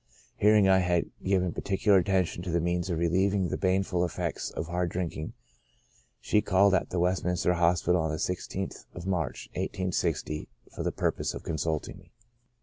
Hearing 0.37 0.67
I 0.67 0.79
had 0.79 1.11
given 1.23 1.53
particular 1.53 1.99
attention 1.99 2.41
to 2.41 2.49
the 2.49 2.59
means 2.59 2.89
of 2.89 2.97
relieving 2.97 3.49
the 3.49 3.55
baneful 3.59 4.03
effects 4.03 4.49
of 4.49 4.65
hard 4.65 4.89
drinking, 4.89 5.33
she 6.19 6.41
called 6.41 6.73
at 6.73 6.89
the 6.89 6.99
West 6.99 7.23
minister 7.23 7.53
Hospital 7.53 8.01
on 8.01 8.09
the 8.09 8.17
i6th 8.17 8.85
of 8.95 9.05
March, 9.05 9.47
i860, 9.55 10.47
for 10.75 10.81
the 10.81 10.91
purpose 10.91 11.35
of 11.35 11.43
consulting 11.43 11.99
me. 11.99 12.09